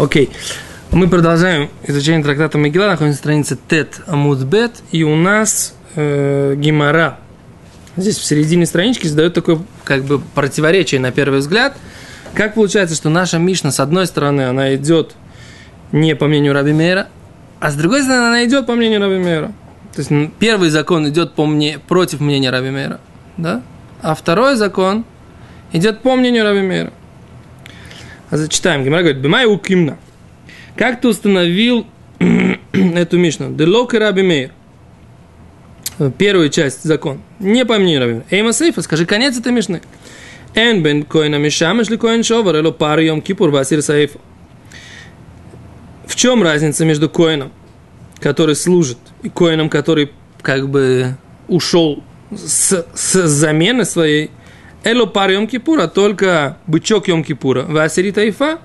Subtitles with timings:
[0.00, 0.30] Окей.
[0.92, 7.18] Мы продолжаем изучение трактата Мегила, находимся на странице Тет Амудбет, и у нас э, Гимара.
[7.98, 11.76] Здесь в середине странички задает такое как бы противоречие на первый взгляд.
[12.32, 15.16] Как получается, что наша Мишна, с одной стороны, она идет
[15.92, 17.08] не по мнению Раби Мейра,
[17.60, 19.52] а с другой стороны, она идет по мнению Раби Мейра.
[19.94, 23.00] То есть первый закон идет по мне, против мнения Раби Мейра,
[23.36, 23.60] да?
[24.00, 25.04] а второй закон
[25.72, 26.92] идет по мнению Раби Мейра.
[28.30, 28.84] А зачитаем.
[28.84, 29.98] Гимара говорит, Бимай укимна.
[30.76, 31.86] Как ты установил
[32.72, 33.52] эту Мишну?
[33.54, 34.52] Делок и Раби Мейр.
[36.16, 37.20] Первую часть закон.
[37.40, 38.22] Не по мнению Раби.
[38.30, 39.82] Эйма Сейфа, скажи конец этой Мишны.
[40.54, 44.18] Эн бен коина мишамеш ли коин шовар, эло пар йом кипур васир саифа.
[46.06, 47.52] В чем разница между коином,
[48.18, 50.10] который служит, и коином, который
[50.42, 51.16] как бы
[51.46, 52.02] ушел
[52.32, 54.30] с, с замены своей
[54.82, 57.62] Эло пар Йом Кипура, только бычок Йом Кипура.
[57.62, 58.58] Васири Таифа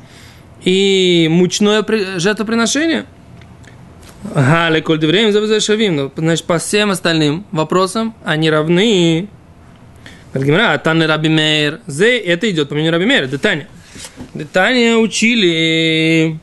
[0.64, 1.86] и мучное
[2.18, 3.06] жертвоприношение.
[4.34, 6.12] Гале коль время за шавим.
[6.16, 9.28] Значит, по всем остальным вопросам они равны.
[10.34, 11.80] А Таны Раби Мейр.
[11.88, 13.28] Это идет по мнению Раби Мейра.
[13.28, 13.68] Детаня.
[14.34, 16.40] Детаня учили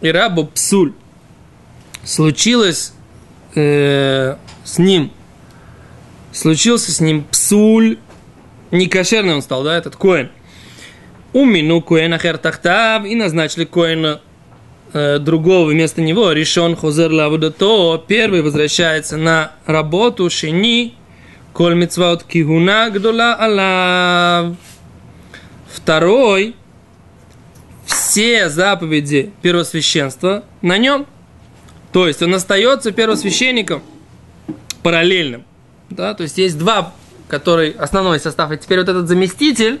[0.00, 0.92] и рабу псуль.
[2.04, 2.92] Случилось
[3.54, 5.12] э, с ним,
[6.32, 7.98] случился с ним псуль
[8.70, 10.30] некошерный он стал, да, этот коин.
[11.32, 14.20] Умину коина хертахтав и назначили коина
[14.92, 17.10] э, другого вместо него, решен хозер
[17.52, 20.94] то первый возвращается на работу, шини,
[21.52, 24.56] коль митцваот кигуна гдула алав.
[25.72, 26.56] Второй,
[27.86, 31.06] все заповеди первосвященства на нем.
[31.92, 33.82] То есть он остается первосвященником
[34.82, 35.44] параллельным.
[35.90, 36.14] Да?
[36.14, 36.92] То есть есть два
[37.30, 39.80] который основной состав, и теперь вот этот заместитель,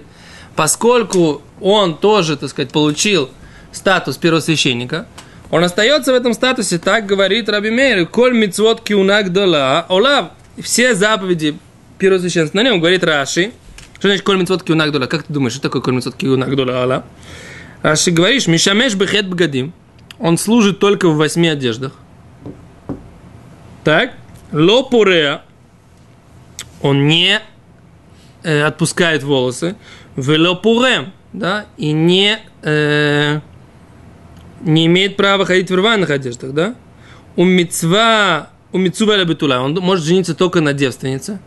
[0.56, 3.30] поскольку он тоже, так сказать, получил
[3.72, 5.06] статус первосвященника,
[5.50, 10.30] он остается в этом статусе, так говорит Раби Мейр, коль мицвот киунак дола, олав,
[10.62, 11.58] все заповеди
[11.98, 13.52] первосвященства на нем, говорит Раши,
[13.98, 16.84] что значит коль мицвот киунак дола, как ты думаешь, что такое коль мицвот киунак дола,
[16.84, 17.04] ола?
[17.82, 19.72] Раши говоришь, мишамеш бехет бгадим,
[20.18, 21.92] он служит только в восьми одеждах.
[23.82, 24.12] Так?
[24.52, 25.42] Ло пуреа,
[26.82, 27.40] он не
[28.42, 29.76] э, отпускает волосы,
[30.16, 33.40] велопурем, да, и не, э,
[34.62, 36.74] не имеет права ходить в рваных одеждах, да.
[37.36, 41.38] У мецва, у мецува бетула, он может жениться только на девственнице,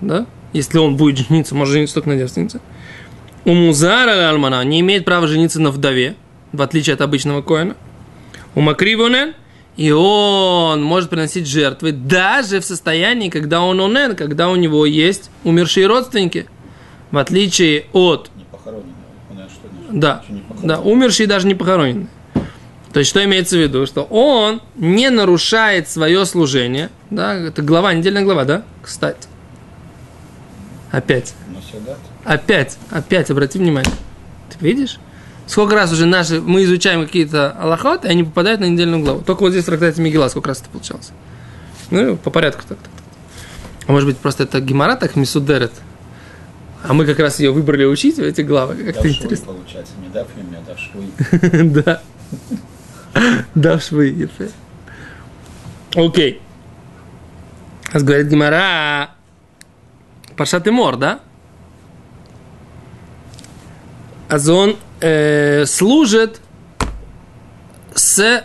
[0.00, 2.60] да, если он будет жениться, может жениться только на девственнице.
[3.44, 6.16] У музара альмана не имеет права жениться на вдове,
[6.52, 7.76] в отличие от обычного коина.
[8.54, 9.34] У макривонен–
[9.78, 15.30] и он может приносить жертвы даже в состоянии, когда он онен, когда у него есть
[15.44, 16.48] умершие родственники.
[17.12, 18.28] В отличие от...
[18.36, 18.94] Не похороненные.
[19.90, 20.24] Да,
[20.64, 22.08] да, умершие даже не похороненные.
[22.92, 23.86] То есть, что имеется в виду?
[23.86, 26.90] Что он не нарушает свое служение.
[27.10, 28.64] Да, это глава, недельная глава, да?
[28.82, 29.28] Кстати.
[30.90, 31.34] Опять.
[32.24, 33.94] Опять, опять, обрати внимание.
[34.50, 34.98] Ты видишь?
[35.48, 39.22] Сколько раз уже наши, мы изучаем какие-то аллахот, и они попадают на недельную главу.
[39.22, 41.10] Только вот здесь в трактате Мигела сколько раз это получалось.
[41.90, 42.90] Ну, по порядку так, так.
[43.86, 45.72] А может быть, просто это гемора так мисудерет.
[46.84, 48.74] А мы как раз ее выбрали учить эти главы.
[48.74, 49.54] Интересно.
[49.54, 51.72] получается, не дав им, а дав швы.
[51.82, 52.02] Да.
[53.54, 54.28] Дав швы,
[55.94, 56.42] Окей.
[57.94, 59.10] Говорит Гимара,
[60.36, 61.20] Паршат и Мор, да?
[64.28, 66.40] Азон э, служит
[67.94, 68.44] с...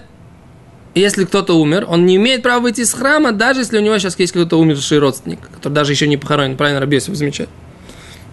[0.96, 4.18] Если кто-то умер, он не имеет права выйти из храма, даже если у него сейчас
[4.20, 6.56] есть кто-то умерший родственник, который даже еще не похоронен.
[6.56, 7.50] Правильно Рабиосиф замечает.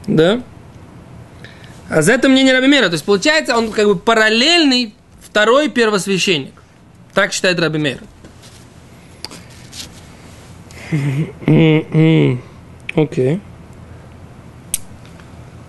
[0.06, 0.42] Да?
[1.88, 2.86] А за это мнение Рабимера.
[2.88, 6.52] То есть, получается, он как бы параллельный второй первосвященник.
[7.14, 8.00] Так считает Рабимер.
[10.92, 12.40] Окей.
[12.94, 13.40] Okay.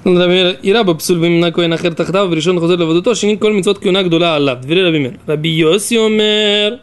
[0.03, 4.35] И раба псуль бимна коэн ахер тахтав, решен хозер лавадуто, шинин коль митцвот кюна гдула
[4.35, 4.61] аллав.
[4.61, 5.19] Двери Раби Мир.
[5.27, 6.79] Раби Йоси омер.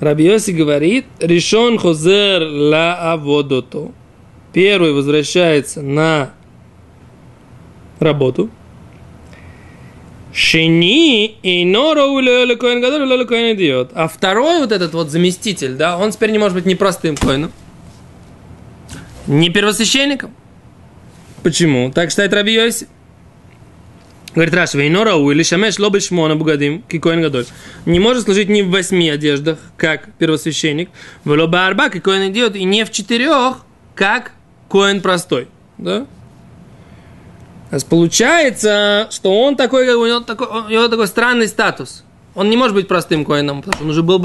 [0.00, 3.92] Раби Йоси говорит, решен хозер ла аводото.
[4.52, 6.32] Первый возвращается на
[8.00, 8.50] работу.
[10.32, 12.04] Шини и Нора
[13.52, 13.90] идиот.
[13.94, 17.52] А второй вот этот вот заместитель, да, он теперь не может быть не простым коином,
[19.26, 20.34] не первосвященником,
[21.46, 21.92] Почему?
[21.92, 22.88] Так считает Раби Йоси.
[24.34, 27.46] Говорит Раши, Вейнора у или Шамеш лобы шмона бугадим, кикоин гадоль.
[27.84, 30.90] Не может служить ни в восьми одеждах, как первосвященник,
[31.22, 33.58] в лоба арба, кикоин идет, и не в четырех,
[33.94, 34.32] как
[34.68, 35.46] коин простой.
[35.78, 36.08] Да?
[37.70, 42.02] То получается, что он такой, у него такой, у него такой странный статус.
[42.34, 44.20] Он не может быть простым коином, потому что он уже был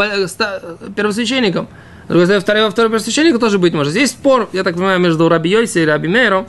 [0.96, 1.68] первосвященником.
[2.08, 3.92] Другой стороны, второй, второй первосвященник тоже быть может.
[3.92, 6.48] Здесь спор, я так понимаю, между Раби Йойси и Раби Мейром.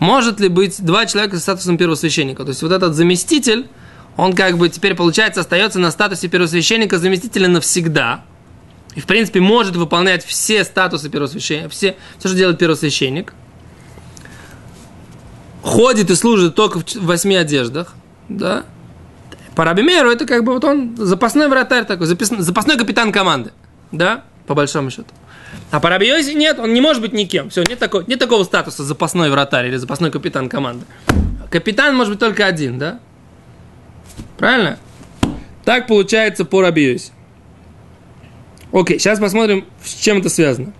[0.00, 2.42] Может ли быть два человека с статусом первосвященника?
[2.42, 3.68] То есть вот этот заместитель,
[4.16, 8.24] он как бы теперь, получается, остается на статусе первосвященника заместителя навсегда.
[8.96, 13.34] И, в принципе, может выполнять все статусы первосвященника, все, все, что делает первосвященник.
[15.62, 17.94] Ходит и служит только в восьми одеждах,
[18.30, 18.64] да.
[19.54, 23.52] По Рабимеру это как бы вот он запасной вратарь такой, запас- запасной капитан команды,
[23.92, 25.08] да, по большому счету.
[25.70, 27.50] А по Рабиозе нет, он не может быть никем.
[27.50, 30.84] Все, нет такого, нет такого статуса запасной вратарь или запасной капитан команды.
[31.50, 33.00] Капитан может быть только один, да?
[34.38, 34.78] Правильно?
[35.64, 37.12] Так получается по Рабиозе.
[38.72, 40.72] Окей, сейчас посмотрим, с чем это связано.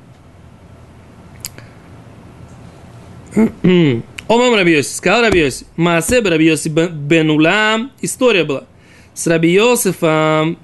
[4.28, 8.64] Омам Рабиоси, сказал Рабиоси, Маасе Рабиоси бен Улам, история была.
[9.12, 10.56] С Рабиосифом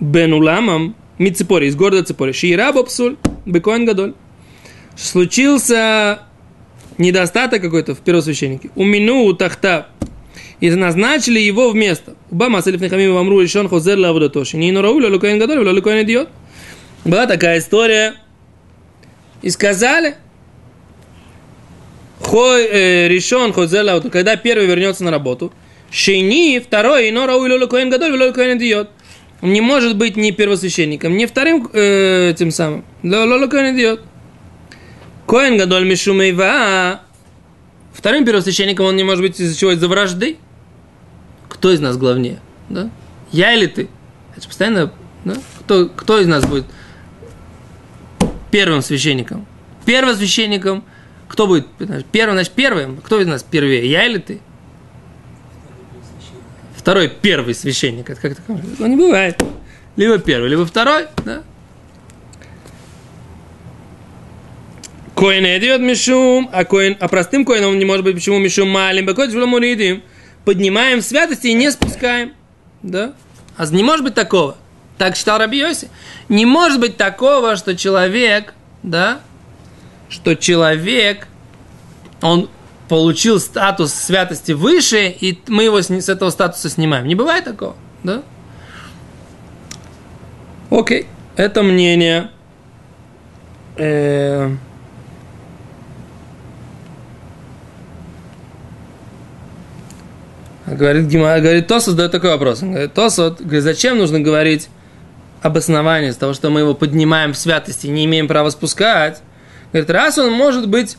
[0.00, 3.16] бен Уламом, Мицепори, из города Цепори, Шиира Бобсуль,
[3.46, 4.14] Бекоин Гадоль.
[4.96, 6.22] Случился
[6.98, 8.70] недостаток какой-то в первосвященнике.
[8.74, 9.88] У мину тахта.
[10.60, 12.14] И назначили его вместо.
[12.30, 14.56] Убама Селиф Нехамим Вамру решен Хозер Лавдатоши.
[14.56, 16.28] Не Нораулю, Лукаин Гадоль, Лукаин Идиот.
[17.04, 18.14] Была такая история.
[19.42, 20.16] И сказали,
[22.20, 25.52] Хой э, решен Хозер Лавдатоши, когда первый вернется на работу.
[25.90, 28.90] Шейни, второй, но Рауилю Лукаин Гадоль, Лукаин Идиот.
[29.42, 32.84] Он не может быть ни первосвященником, ни вторым э, тем самым.
[33.02, 34.00] Идиот.
[35.26, 37.02] Коэн Гадоль Мишумейва.
[37.92, 39.72] Вторым первосвященником он не может быть из-за чего?
[39.72, 40.36] Из-за вражды.
[41.48, 42.38] Кто из нас главнее?
[42.68, 42.88] Да?
[43.32, 43.88] Я или ты?
[44.36, 44.92] Это постоянно...
[45.24, 45.34] Да?
[45.60, 46.64] Кто, кто из нас будет
[48.52, 49.46] первым священником?
[49.84, 50.84] Первосвященником.
[51.26, 51.66] Кто будет
[52.12, 52.36] первым?
[52.36, 52.96] Значит, первым.
[52.98, 53.90] Кто из нас первее?
[53.90, 54.40] Я или ты?
[56.82, 58.10] Второй первый священник.
[58.10, 58.60] Это как такое?
[58.78, 59.40] Ну, не бывает.
[59.94, 61.06] Либо первый, либо второй.
[61.24, 61.44] Да?
[65.14, 69.34] Коин идет мишум, а, коин, а простым коином не может быть почему мишум малим, бакодиш
[69.34, 70.02] муридим.
[70.44, 72.32] Поднимаем святости и не спускаем.
[72.82, 73.12] Да?
[73.56, 74.56] А не может быть такого.
[74.98, 75.88] Так считал Раби Йоси.
[76.28, 79.20] Не может быть такого, что человек, да,
[80.08, 81.28] что человек,
[82.20, 82.50] он
[82.92, 87.06] получил статус святости выше, и мы его с, с этого статуса снимаем.
[87.06, 87.74] Не бывает такого,
[88.04, 88.22] да?
[90.68, 91.06] Окей,
[91.36, 92.28] это мнение.
[93.78, 94.50] Э,
[100.66, 102.62] Говорит, Гима, говорит, Тосот задает такой вопрос.
[102.62, 104.68] Он говорит, Тосот, говорит, зачем нужно говорить
[105.40, 109.22] об основании, с того, что мы его поднимаем в святости, не имеем права спускать?
[109.72, 110.98] Говорит, раз он может быть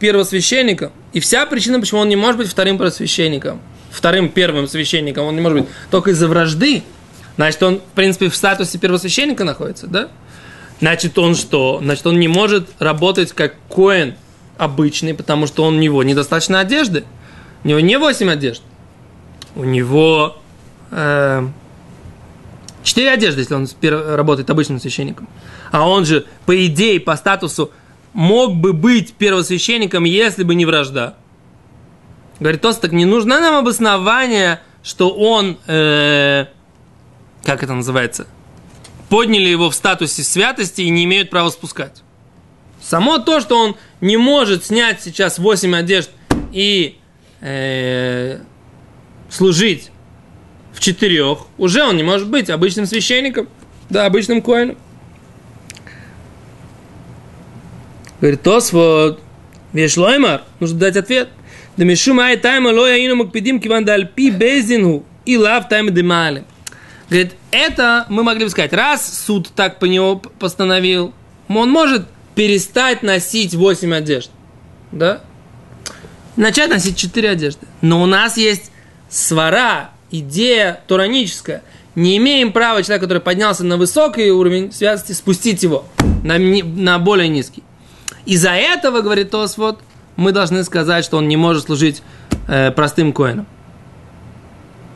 [0.00, 3.60] первосвященником, и вся причина, почему он не может быть вторым первосвященником,
[3.90, 6.82] вторым первым священником, он не может быть только из-за вражды,
[7.36, 10.08] значит, он, в принципе, в статусе первосвященника находится, да?
[10.80, 11.80] Значит, он что?
[11.82, 14.14] Значит, он не может работать как коин
[14.56, 17.04] обычный, потому что он, у него недостаточно одежды.
[17.64, 18.62] У него не 8 одежд.
[19.54, 20.38] У него
[20.90, 21.46] э,
[22.82, 23.68] 4 одежды, если он
[24.14, 25.28] работает обычным священником.
[25.70, 27.70] А он же, по идее, по статусу,
[28.12, 31.16] мог бы быть первосвященником, если бы не вражда.
[32.38, 36.46] Говорит, Тос, так не нужно нам обоснование, что он, э,
[37.44, 38.26] как это называется,
[39.08, 42.02] подняли его в статусе святости и не имеют права спускать.
[42.80, 46.10] Само то, что он не может снять сейчас 8 одежд
[46.52, 46.98] и
[47.40, 48.38] э,
[49.28, 49.90] служить
[50.72, 53.48] в четырех, уже он не может быть обычным священником,
[53.90, 54.78] да, обычным коином.
[58.20, 59.20] Говорит, Тос, вот,
[59.72, 61.28] Вешлоймар, нужно дать ответ.
[61.76, 66.44] Да мишу май тайма лоя ину макпидим киван дальпи бездинху и лав тайма демалим.
[67.08, 71.12] Говорит, это мы могли бы сказать, раз суд так по него постановил,
[71.48, 74.30] он может перестать носить 8 одежд.
[74.92, 75.20] Да?
[76.36, 77.66] Начать носить 4 одежды.
[77.80, 78.70] Но у нас есть
[79.08, 81.62] свара, идея тураническая.
[81.96, 85.84] Не имеем права человека, который поднялся на высокий уровень святости, спустить его
[86.22, 87.64] на, на более низкий.
[88.30, 89.80] Из-за этого, говорит Тосфот,
[90.14, 92.00] мы должны сказать, что он не может служить
[92.46, 93.44] э, простым коином.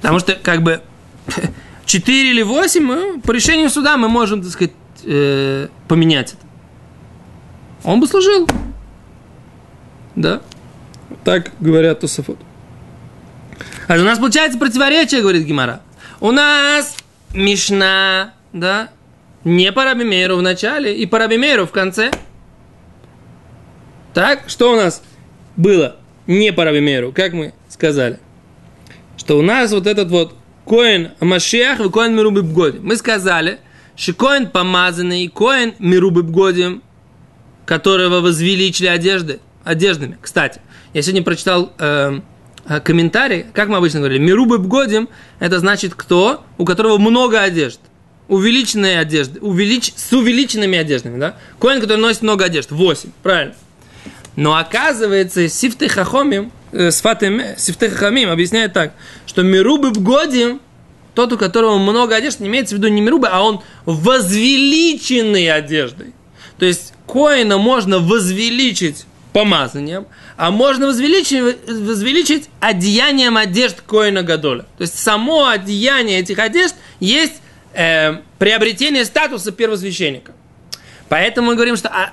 [0.01, 0.83] Потому что, как бы,
[1.85, 4.73] 4 или 8, мы, по решению суда мы можем, так сказать,
[5.03, 6.43] э, поменять это.
[7.83, 8.49] Он бы служил.
[10.15, 10.41] Да?
[11.25, 12.39] Так говорят Тософот.
[13.89, 15.81] А у нас получается противоречие, говорит Гимара.
[16.21, 16.95] У нас
[17.35, 18.91] Мишна, да,
[19.43, 22.13] не по Рабимейру в начале и по Рабимейру в конце.
[24.15, 25.03] Так, что у нас
[25.57, 25.97] было?
[26.27, 28.19] не по Рабимеру, как мы сказали.
[29.17, 30.35] Что у нас вот этот вот
[30.67, 32.87] Коин Машех и Коин Мирубы Бгодим.
[32.87, 33.59] Мы сказали,
[33.97, 36.83] что Коин помазанный, Коин Мирубы Бгодим,
[37.67, 40.19] которого возвеличили одежды, одеждами.
[40.21, 40.61] Кстати,
[40.93, 42.21] я сегодня прочитал э,
[42.85, 47.81] комментарий, как мы обычно говорили, Мирубы Бгодим, это значит кто, у которого много одежд.
[48.27, 51.37] Увеличенные одежды, увелич, с увеличенными одеждами, да?
[51.61, 53.55] Коин, который носит много одежд, 8, правильно.
[54.37, 58.93] Но оказывается, Сифты Хахомим, э, Сфатем, Сифты Хахомим объясняет так,
[59.27, 60.61] что Мирубы Бгодим,
[61.15, 66.15] тот, у которого много одежд, не имеется в виду не Мирубы, а он возвеличенный одеждой.
[66.59, 74.63] То есть Коина можно возвеличить помазанием, а можно возвеличить, возвеличить одеянием одежд Коина Гадоля.
[74.79, 77.35] То есть само одеяние этих одежд есть
[77.73, 80.33] э, приобретение статуса первосвященника.
[81.09, 82.13] Поэтому мы говорим, что а,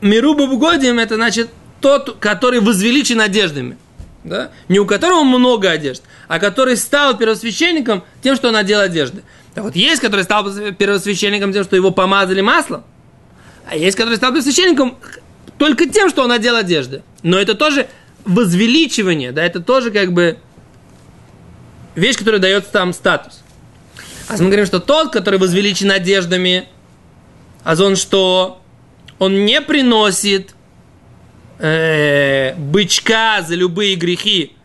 [0.00, 3.76] Мируба Бугодим это значит тот, который возвеличен одеждами.
[4.24, 4.50] Да?
[4.68, 9.22] Не у которого много одежд, а который стал первосвященником тем, что он одел одежды.
[9.54, 12.84] Так вот, есть, который стал первосвященником тем, что его помазали маслом,
[13.66, 14.98] а есть, который стал первосвященником
[15.58, 17.02] только тем, что он одел одежды.
[17.22, 17.88] Но это тоже
[18.24, 20.38] возвеличивание, да, это тоже как бы
[21.94, 23.40] вещь, которая дает там статус.
[24.28, 26.68] А мы говорим, что тот, который возвеличен одеждами,
[27.64, 28.59] а он что?
[29.20, 30.54] Он не приносит
[31.58, 34.56] э, бычка за любые грехи,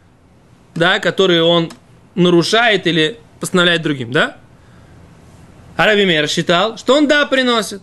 [0.76, 1.74] да, которые он
[2.16, 4.38] нарушает или постановляет другим, да?
[5.76, 7.82] А Раби считал, что он да приносит.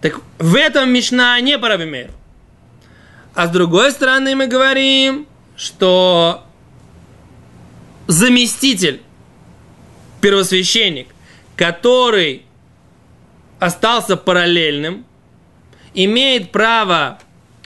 [0.00, 2.08] Так в этом Мишна не по Раби
[3.34, 6.46] А с другой стороны мы говорим, что
[8.06, 9.02] заместитель,
[10.22, 11.08] первосвященник,
[11.56, 12.46] который
[13.58, 15.04] остался параллельным,
[15.94, 17.18] имеет право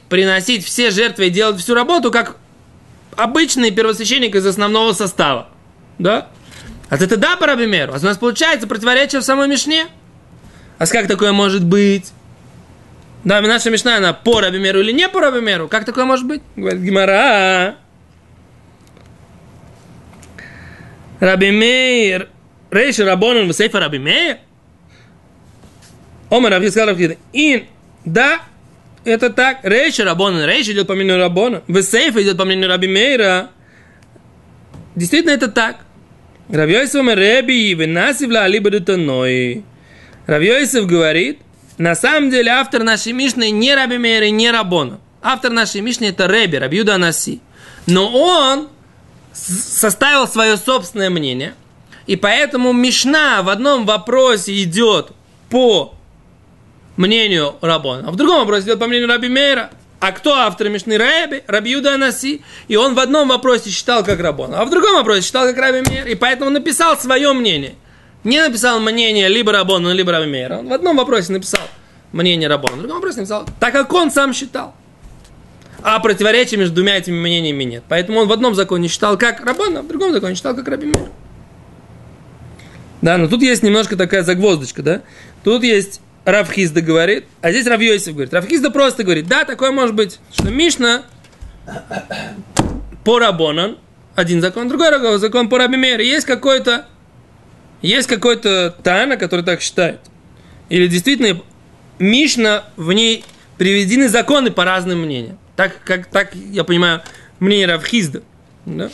[0.09, 2.37] приносить все жертвы и делать всю работу, как
[3.17, 5.49] обычный первосвященник из основного состава.
[5.99, 6.29] Да?
[6.89, 7.93] А это да, по Рабимеру.
[7.95, 9.87] А у нас получается противоречие в самой Мишне.
[10.79, 12.13] А как такое может быть?
[13.25, 15.69] Да, наша Мишна, она по Рабимеру или не по Рабимеру?
[15.69, 16.43] Как такое может быть?
[16.57, 17.77] Говорит Гимара.
[21.21, 22.29] Рабимейр.
[22.71, 24.39] Рейш Рабонан сейфа Рабимейр.
[26.29, 27.17] Омар Рабхискал Рабхида.
[27.33, 27.67] Ин.
[28.05, 28.41] Да,
[29.05, 29.59] это так.
[29.63, 30.47] Рейш Рабонан.
[30.47, 31.63] Рейш идет по мнению Рабона.
[31.67, 33.51] В сейфа идет по мнению Рабимейра.
[34.95, 35.79] Действительно, это так.
[36.49, 39.65] Равьёйсов Реби Венасивла Алибадутаной.
[40.27, 41.41] Равьёйсов говорит,
[41.79, 45.01] на самом деле автор нашей Мишны не Раби Мейр и не Рабона.
[45.23, 47.41] Автор нашей Мишны это Реби, Рабиуда Анаси.
[47.87, 48.69] Но он
[49.33, 51.55] составил свое собственное мнение,
[52.07, 55.13] и поэтому Мишна в одном вопросе идет
[55.51, 55.95] по
[56.97, 59.71] мнению Рабона, а в другом вопросе идет по мнению Раби Мейра.
[60.01, 61.43] А кто автор Мишны Раби?
[61.47, 62.43] Раби Юда Анаси.
[62.69, 65.83] И он в одном вопросе считал как Рабон, а в другом вопросе считал как Раби
[65.89, 66.07] Мейр.
[66.07, 67.75] И поэтому написал свое мнение.
[68.23, 70.59] Не написал мнение либо Рабона, либо Раби Мейра.
[70.59, 71.63] Он в одном вопросе написал
[72.13, 74.75] мнение Рабона, в другом вопросе написал так, как он сам считал.
[75.83, 77.85] А противоречия между двумя этими мнениями нет.
[77.89, 80.87] Поэтому он в одном законе считал как Рабона, а в другом законе считал как Раби
[80.87, 81.09] Мейр.
[83.03, 85.03] Да, но тут есть немножко такая загвоздочка, да?
[85.43, 88.33] Тут есть Равхизда говорит, а здесь Равьёйсев говорит.
[88.33, 91.03] Равхизда просто говорит, да, такое может быть, что Мишна
[93.05, 93.79] по Рабонан,
[94.15, 96.01] один закон, другой закон по Рабимер.
[96.01, 96.87] Есть какой-то
[97.85, 100.01] есть какой-то Тана, который так считает.
[100.71, 101.43] Или действительно
[101.99, 103.27] Мишна, в ней
[103.59, 105.39] приведены законы по разным мнениям.
[105.55, 107.03] Так, как, так я понимаю,
[107.41, 108.23] мнение Равхизда.
[108.65, 108.89] Да?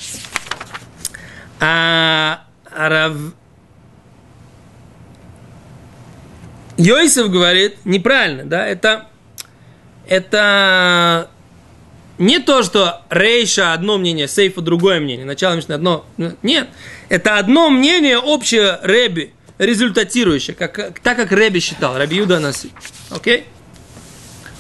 [1.60, 3.12] А, а Рав...
[6.80, 9.06] Йосиф говорит неправильно, да, это,
[10.08, 11.28] это
[12.16, 16.06] не то, что Рейша одно мнение, Сейфа другое мнение, начало Мишны одно.
[16.42, 16.68] Нет.
[17.08, 22.70] Это одно мнение общее Реби, результатирующее, как, так как Реби считал, Раби Юда Наси.
[23.10, 23.44] Окей?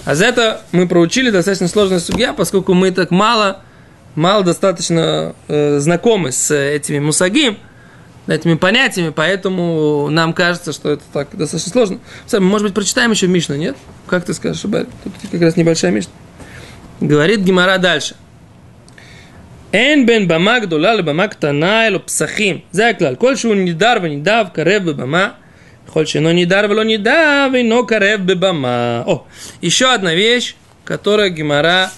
[0.04, 3.62] А за это мы проучили достаточно сложную судья, поскольку мы так мало,
[4.14, 7.58] мало достаточно э, знакомы с этими мусагим,
[8.29, 11.99] этими понятиями, поэтому нам кажется, что это так достаточно сложно.
[12.39, 13.75] Может быть, прочитаем еще Мишну, нет?
[14.07, 14.87] Как ты скажешь, Барри?
[15.03, 16.11] Тут как раз небольшая Мишна.
[16.99, 18.15] Говорит Гимара дальше.
[19.73, 22.59] אין בין במה גדולה לבמה קטנה אלו פסחים.
[22.71, 23.15] זה הכלל.
[23.15, 25.29] כל שהוא נידר ונידב קרב בבמה,
[25.87, 29.03] ככל שאינו нидар ולא нидар, אינו קרב בבמה.
[29.05, 29.25] О,
[29.61, 30.55] еще одна вещь,
[30.85, 31.91] которая Гимара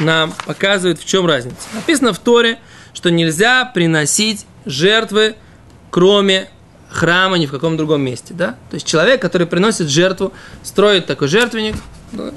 [0.00, 1.56] нам показывает, в чем разница.
[1.74, 2.58] Написано в Торе,
[2.92, 5.34] что нельзя приносить жертвы,
[5.89, 6.49] кроме
[6.89, 8.33] храма, ни в каком другом месте.
[8.33, 8.55] Да?
[8.69, 11.75] То есть человек, который приносит жертву, строит такой жертвенник,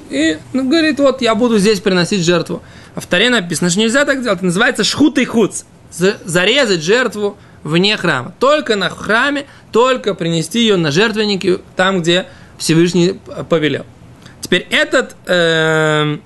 [0.09, 2.61] и ну, говорит, вот я буду здесь приносить жертву.
[2.95, 4.37] А в Таре написано, что нельзя так делать.
[4.37, 5.63] Это называется шхут и хуц.
[5.89, 8.33] Зарезать жертву вне храма.
[8.39, 13.19] Только на храме, только принести ее на жертвенники, там, где Всевышний
[13.49, 13.85] повелел.
[14.41, 16.17] Теперь этот, э,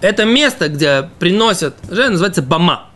[0.00, 2.87] это место, где приносят, жертву, называется бама.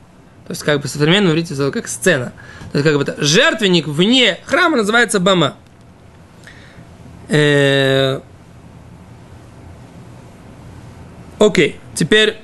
[0.53, 2.35] То есть, как бы современно говорите, как сцена.
[2.73, 5.57] То есть, как бы это, жертвенник вне храма называется бама.
[7.31, 8.21] Э,
[11.39, 12.37] окей, теперь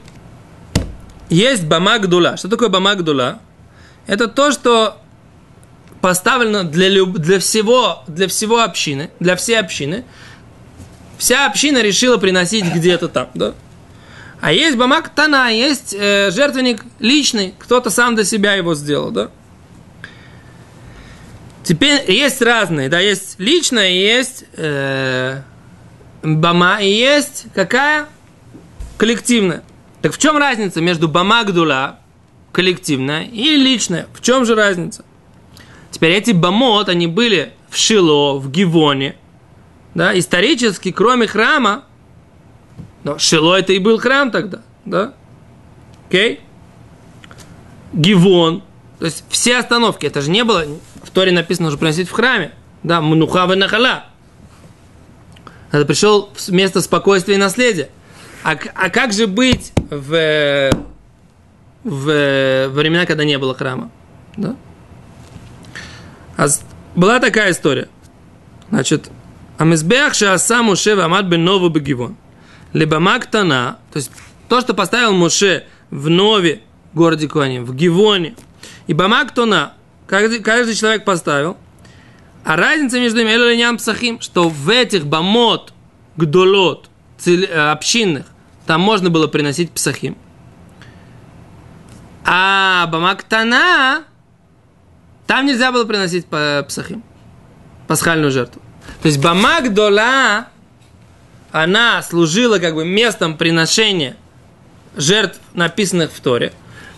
[1.29, 2.39] есть бама гдула.
[2.39, 3.41] Что такое бама гдула?
[4.07, 4.97] Это то, что
[6.01, 7.19] поставлено для, люб...
[7.19, 10.07] для, всего, для всего общины, для всей общины.
[11.19, 13.53] Вся община решила приносить где-то там, да?
[14.41, 19.31] А есть бамак тана, есть э, жертвенник личный, кто-то сам для себя его сделал, да?
[21.65, 25.43] Теперь есть разные, да, есть личное, есть э,
[26.23, 28.07] бама, и есть какая?
[28.97, 29.65] Коллективная.
[30.03, 31.99] Так в чем разница между бама гдула,
[32.53, 34.07] коллективная, и личная?
[34.15, 35.05] В чем же разница?
[35.91, 39.17] Теперь эти бамот, они были в Шило, в Гивоне,
[39.95, 41.85] да, исторически, кроме храма,
[43.09, 45.15] но Шило это и был храм тогда, да,
[46.09, 46.41] окей?
[47.95, 48.63] Гивон,
[48.99, 50.65] то есть все остановки, это же не было,
[51.03, 54.05] в Торе написано уже приносить в храме, да, мнуха нахала.
[55.71, 57.89] Это пришел в место спокойствия и наследия.
[58.43, 60.71] А, а как же быть в,
[61.85, 63.91] в времена, когда не было храма?
[64.37, 64.57] Да?
[66.37, 66.47] А
[66.95, 67.89] была такая история.
[68.71, 69.11] Значит,
[69.59, 72.17] Амизбех Шааса Муше Вамад бен Нову Бегивон.
[72.73, 74.11] Либо Мактана, то есть
[74.49, 76.63] то, что поставил Муше в Нове,
[76.95, 78.35] городе Куаним, в Гивоне,
[78.87, 79.75] и Бамактона,
[80.07, 81.57] каждый, каждый человек поставил,
[82.45, 85.73] а разница между ними, Эль Псахим, что в этих бамот,
[86.17, 86.89] гдолот,
[87.27, 88.27] э, общинных,
[88.67, 90.17] там можно было приносить псахим.
[92.25, 94.05] А Бамактана,
[95.27, 97.03] там нельзя было приносить псахим,
[97.87, 98.63] пасхальную жертву.
[99.03, 100.49] То есть Бамагдола,
[101.53, 104.17] она служила как бы местом приношения
[104.97, 106.53] жертв, написанных в Торе,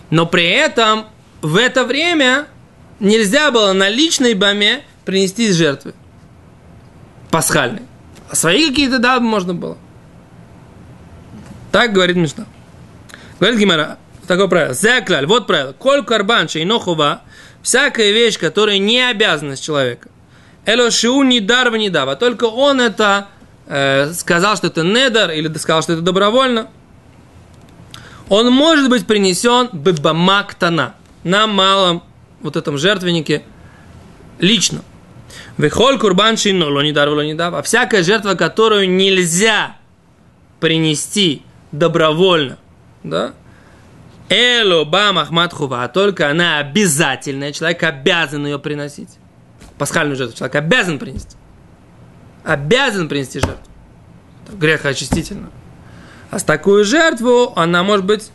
[0.09, 1.07] но при этом
[1.41, 2.47] в это время
[2.99, 5.93] нельзя было на личной баме принести жертвы
[7.31, 7.83] пасхальные.
[8.29, 9.77] А свои какие-то, да, можно было.
[11.71, 12.45] Так говорит Мишна.
[13.39, 14.73] Говорит Гимара, такое правило.
[14.73, 15.73] Зеклаль, вот правило.
[15.73, 17.21] Коль карбан шейнохова,
[17.63, 20.09] всякая вещь, которая не обязанность человека.
[20.65, 22.15] Эло шиу не дар не дава.
[22.15, 23.27] Только он это
[23.67, 26.69] э, сказал, что это недар, или сказал, что это добровольно.
[28.29, 32.03] Он может быть принесен бебамактана на малом
[32.41, 33.43] вот этом жертвеннике
[34.39, 34.81] лично.
[35.57, 37.53] Вехоль курбан шино лонидар лонидав.
[37.53, 39.75] А всякая жертва, которую нельзя
[40.59, 42.57] принести добровольно,
[43.03, 43.33] да,
[44.29, 49.09] Эло бам ахмат хува, а только она обязательная, человек обязан ее приносить.
[49.77, 51.35] Пасхальную жертву человек обязан принести.
[52.43, 53.63] Обязан принести жертву.
[54.53, 55.49] Грех очистительно.
[56.29, 58.31] А с такую жертву она может быть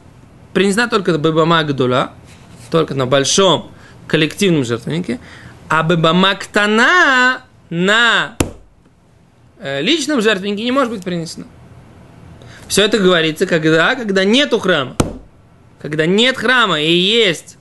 [0.52, 2.12] принесена только бабама гдула,
[2.70, 3.70] только на большом
[4.06, 5.18] коллективном жертвеннике,
[5.68, 8.36] а бабамактана на
[9.58, 11.46] э, личном жертвеннике не может быть принесена.
[12.68, 14.96] Все это говорится, когда, когда нету храма.
[15.80, 17.58] Когда нет храма и есть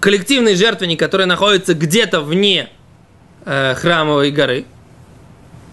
[0.00, 2.68] коллективный жертвенник, который находится где-то вне
[3.44, 4.66] э, храмовой горы,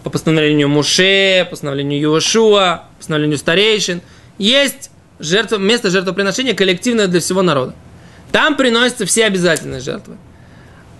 [0.03, 4.01] по постановлению Муше, постановлению Юошуа, постановлению старейшин,
[4.37, 7.75] есть жертва, место жертвоприношения коллективное для всего народа.
[8.31, 10.17] Там приносятся все обязательные жертвы.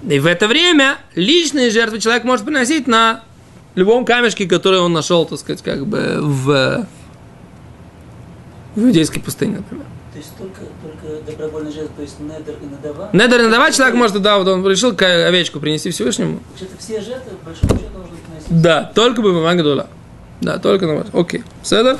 [0.07, 3.23] И в это время личные жертвы человек может приносить на
[3.75, 6.87] любом камешке, который он нашел, так сказать, как бы в,
[8.75, 9.85] в иудейской пустыне, например.
[10.11, 13.09] То есть только, только добровольная жертва, то есть недер и надава?
[13.13, 16.41] Недер и надава человек может, да, вот он решил овечку принести Всевышнему.
[16.49, 18.20] Вообще-то все жертвы, в большом счету, должны.
[18.51, 19.87] Да, только бы мама Гдула.
[20.41, 21.07] Да, только на вас.
[21.13, 21.43] Окей.
[21.63, 21.97] Седа.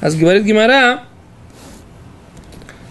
[0.00, 1.04] А говорит Гимара,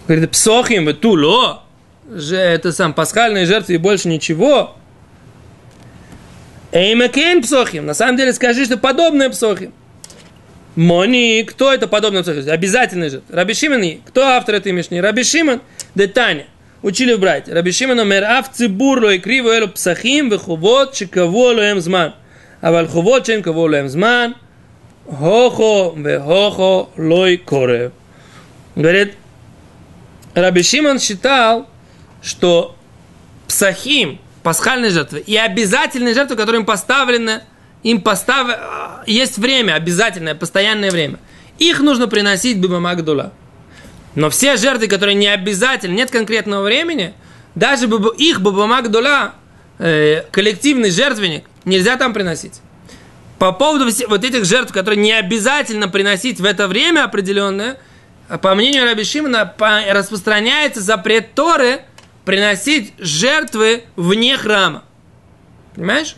[0.06, 1.64] говорит, псохим вы туло,
[2.08, 4.76] же это сам пасхальные жертвы и больше ничего.
[6.70, 7.84] Эймакен псохим.
[7.86, 9.74] На самом деле скажи, что подобное псохим.
[10.76, 12.48] Мони, кто это подобное псохим?
[12.50, 13.22] Обязательный же.
[13.28, 14.98] Раби Шимон, кто автор этой мишни?
[14.98, 15.60] Раби Шимон,
[15.94, 16.46] Детаня.
[16.82, 17.48] Учили в брать.
[17.48, 22.14] Раби Шимон, мэр аф цибур лой криво элу псахим, вехувот, лоем эм зман.
[22.63, 24.31] אבל חובות שאין קבעו להם זמן,
[25.05, 27.91] הוכו והוכו לא יקורב.
[28.77, 29.13] Говорит,
[30.35, 31.65] Раби Шимон считал,
[32.21, 32.75] что
[33.47, 37.41] псахим, пасхальные жертвы, и обязательные жертвы, которые им поставлены,
[37.81, 38.47] им постав...
[39.07, 41.17] есть время, обязательное, постоянное время.
[41.57, 43.33] их нужно приносить бимамагдула.
[44.15, 47.13] Но все жертвы, которые не обязательно, нет конкретного времени,
[47.55, 49.33] даже баб- их бабамагдула,
[49.79, 52.60] э, коллективный жертвенник, нельзя там приносить.
[53.38, 57.78] По поводу вот этих жертв, которые не обязательно приносить в это время определенное,
[58.40, 59.52] по мнению Раби Шимона,
[59.90, 61.80] распространяется запрет Торы
[62.24, 64.84] приносить жертвы вне храма.
[65.74, 66.14] Понимаешь?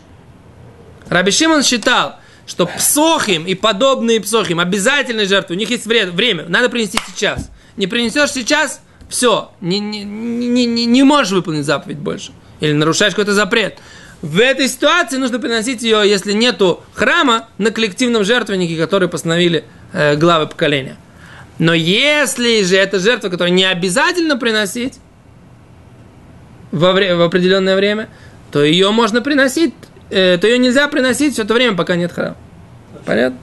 [1.09, 6.45] Раби Шимон считал, что псохим и подобные псохим обязательные жертвы, у них есть вре- время,
[6.47, 7.49] надо принести сейчас.
[7.75, 12.31] Не принесешь сейчас, все, не, не, не, не можешь выполнить заповедь больше.
[12.59, 13.79] Или нарушаешь какой-то запрет.
[14.21, 20.15] В этой ситуации нужно приносить ее, если нету храма, на коллективном жертвеннике, который постановили э,
[20.15, 20.97] главы поколения.
[21.59, 24.95] Но если же это жертва, которую не обязательно приносить
[26.71, 28.09] во вре- в определенное время,
[28.51, 29.73] то ее можно приносить,
[30.09, 32.35] э, то ее нельзя приносить все это время, пока нет храма.
[33.05, 33.37] Понятно?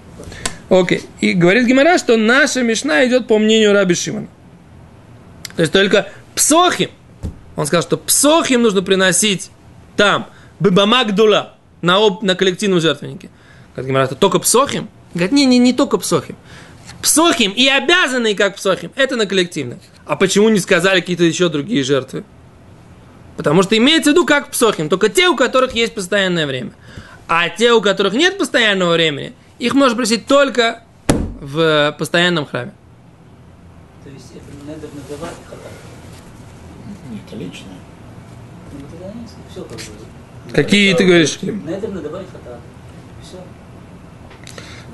[0.69, 1.03] Окей.
[1.21, 4.27] И говорит Гимара, что наша Мишна идет по мнению Раби Шимона.
[5.55, 6.91] То есть только псохим,
[7.57, 9.51] он сказал, что псохим нужно приносить
[9.97, 10.27] там,
[10.63, 13.31] быбамагдула, на, об, на коллективном жертвеннике.
[13.75, 14.89] Говорит Гимара, это только псохим?
[15.15, 16.37] Говорит, не, не, не только псохим.
[17.03, 19.81] Псохим и обязанные как псохим, это на коллективном.
[20.07, 22.25] А почему не сказали какие-то еще другие жертвы?
[23.37, 26.73] Потому что имеется в виду как псохим, только те, у которых есть постоянное время.
[27.27, 30.85] А те, у которых нет постоянного времени, их можно просить только
[31.41, 32.73] в постоянном храме.
[34.05, 35.15] То есть это и
[35.49, 35.69] хата.
[37.11, 37.79] Не, это личное.
[38.73, 40.02] Ну тогда нет, все как бы.
[40.54, 41.40] Какие ты говоришь?
[41.42, 42.60] Недер надава и хата.
[43.22, 43.38] Все.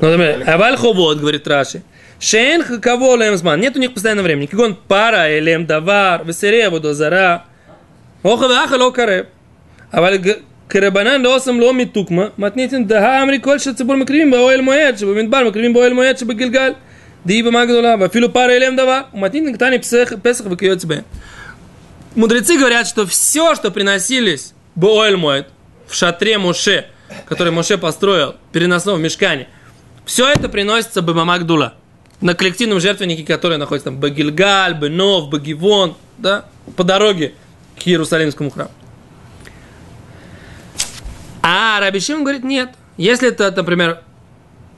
[0.02, 1.84] Ну, например, Аваль ховод, говорит Раши.
[2.20, 3.60] Шейн кого лемзман.
[3.60, 4.48] Нет у них постоянного времени.
[4.48, 7.46] Кигон пара, элем давар, весереву до зара.
[8.24, 9.28] Оха ваха ло кареб.
[9.92, 10.20] Аваль
[10.70, 15.74] כרבנן לא עושים לא מתוקמה, מתניתין דהה אמרי כל שהציבור מקריבים באוהל מועד, שבמדבר מקריבים
[15.74, 16.74] באוהל מועד שבגלגל.
[17.26, 21.02] דהי במה גדולה, ואפילו פר אליהם דבר, ומתניתין קטני פסח, פסח וכיוצא בהם.
[22.16, 25.49] Мудрецы говорят, что все, что приносились Боэль Моэд
[25.89, 26.87] в шатре Моше,
[27.27, 29.49] который Моше построил переносном в мешкане,
[30.05, 31.75] все это приносится Бамамагдула
[32.21, 36.45] на коллективном жертвеннике, который находится там Багильгаль, Бенов, Багивон, да,
[36.77, 37.35] по дороге
[37.77, 38.71] к Иерусалимскому храму.
[41.43, 42.71] А Раби Шимон говорит, нет.
[42.97, 44.03] Если это, например,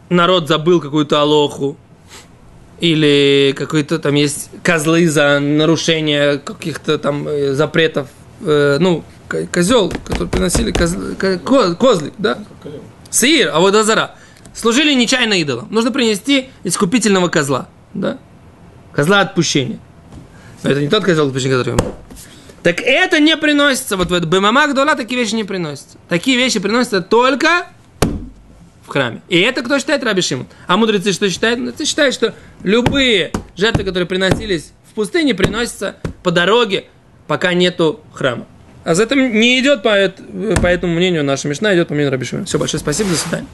[0.08, 1.76] народ забыл какую-то алоху,
[2.80, 8.08] или какой-то там есть козлы за нарушение каких-то там э, запретов,
[8.40, 9.04] э, ну,
[9.52, 12.38] козел, который приносили козл- ко- ко- козлик, да?
[13.10, 14.16] Сир, а вот Азара.
[14.54, 15.68] Служили нечаянно идолам.
[15.70, 18.18] Нужно принести искупительного козла, да?
[18.92, 19.78] Козла отпущения.
[20.62, 21.94] Но это не тот козел отпущения, который мы
[22.62, 23.96] так это не приносится.
[23.96, 25.96] Вот в этот Бемамак Дула такие вещи не приносятся.
[26.08, 27.66] Такие вещи приносятся только
[28.84, 29.22] в храме.
[29.28, 30.20] И это кто считает Раби?
[30.66, 31.58] А мудрецы что считают?
[31.58, 36.84] Мудрецы считают, что любые жертвы, которые приносились в пустыне, приносятся по дороге,
[37.26, 38.46] пока нету храма.
[38.84, 39.90] А за этим не идет по,
[40.60, 42.46] по этому мнению наша Мишна, идет по мнению Раби Шимона.
[42.46, 43.46] Все, большое спасибо, до свидания.